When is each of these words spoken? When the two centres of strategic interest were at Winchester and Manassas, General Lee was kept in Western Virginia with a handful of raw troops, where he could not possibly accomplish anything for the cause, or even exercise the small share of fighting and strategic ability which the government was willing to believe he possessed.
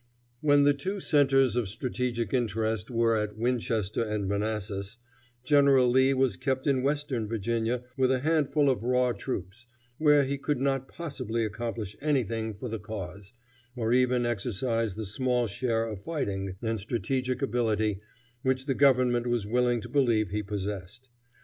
When 0.39 0.63
the 0.63 0.73
two 0.73 0.99
centres 0.99 1.55
of 1.55 1.69
strategic 1.69 2.33
interest 2.33 2.89
were 2.89 3.15
at 3.17 3.37
Winchester 3.37 4.03
and 4.03 4.27
Manassas, 4.27 4.97
General 5.43 5.87
Lee 5.91 6.15
was 6.15 6.37
kept 6.37 6.65
in 6.65 6.81
Western 6.81 7.27
Virginia 7.27 7.83
with 7.97 8.11
a 8.11 8.21
handful 8.21 8.67
of 8.67 8.83
raw 8.83 9.11
troops, 9.11 9.67
where 9.99 10.23
he 10.23 10.39
could 10.39 10.59
not 10.59 10.87
possibly 10.87 11.45
accomplish 11.45 11.95
anything 12.01 12.55
for 12.55 12.67
the 12.67 12.79
cause, 12.79 13.31
or 13.75 13.93
even 13.93 14.25
exercise 14.25 14.95
the 14.95 15.05
small 15.05 15.45
share 15.45 15.87
of 15.87 16.01
fighting 16.03 16.55
and 16.63 16.79
strategic 16.79 17.43
ability 17.43 17.99
which 18.41 18.65
the 18.65 18.73
government 18.73 19.27
was 19.27 19.45
willing 19.45 19.81
to 19.81 19.87
believe 19.87 20.31
he 20.31 20.41
possessed. 20.41 21.09